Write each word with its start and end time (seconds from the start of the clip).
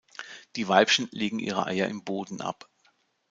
Die 0.55 0.67
Weibchen 0.67 1.09
legen 1.11 1.37
ihre 1.37 1.67
Eier 1.67 1.87
im 1.87 2.03
Boden 2.03 2.41
ab. 2.41 2.67